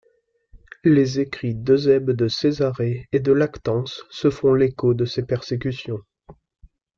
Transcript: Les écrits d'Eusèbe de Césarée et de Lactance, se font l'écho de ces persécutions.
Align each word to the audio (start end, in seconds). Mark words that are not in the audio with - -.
Les 0.83 1.19
écrits 1.19 1.53
d'Eusèbe 1.53 2.09
de 2.09 2.27
Césarée 2.27 3.05
et 3.11 3.19
de 3.19 3.31
Lactance, 3.31 4.03
se 4.09 4.31
font 4.31 4.55
l'écho 4.55 4.95
de 4.95 5.05
ces 5.05 5.23
persécutions. 5.27 5.99